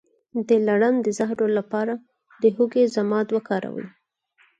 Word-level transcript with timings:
د 0.47 0.49
لړم 0.67 0.95
د 1.05 1.07
زهر 1.17 1.39
لپاره 1.59 1.93
د 2.41 2.43
هوږې 2.55 2.83
ضماد 2.95 3.27
وکاروئ 3.35 3.87